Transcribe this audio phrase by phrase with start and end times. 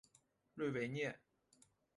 [0.55, 1.15] 瑞维涅。